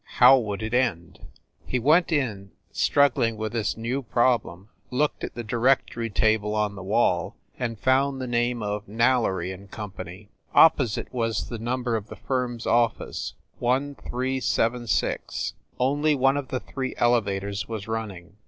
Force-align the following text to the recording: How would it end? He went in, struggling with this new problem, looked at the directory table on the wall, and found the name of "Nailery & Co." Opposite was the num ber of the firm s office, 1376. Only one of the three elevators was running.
How 0.17 0.35
would 0.39 0.63
it 0.63 0.73
end? 0.73 1.19
He 1.67 1.77
went 1.77 2.11
in, 2.11 2.53
struggling 2.71 3.37
with 3.37 3.51
this 3.51 3.77
new 3.77 4.01
problem, 4.01 4.69
looked 4.89 5.23
at 5.23 5.35
the 5.35 5.43
directory 5.43 6.09
table 6.09 6.55
on 6.55 6.73
the 6.73 6.81
wall, 6.81 7.35
and 7.59 7.77
found 7.79 8.19
the 8.19 8.25
name 8.25 8.63
of 8.63 8.87
"Nailery 8.87 9.53
& 9.69 9.69
Co." 9.69 9.91
Opposite 10.55 11.13
was 11.13 11.49
the 11.49 11.59
num 11.59 11.83
ber 11.83 11.95
of 11.95 12.07
the 12.07 12.15
firm 12.15 12.55
s 12.55 12.65
office, 12.65 13.35
1376. 13.59 15.53
Only 15.79 16.15
one 16.15 16.35
of 16.35 16.47
the 16.47 16.59
three 16.61 16.95
elevators 16.97 17.67
was 17.67 17.87
running. 17.87 18.37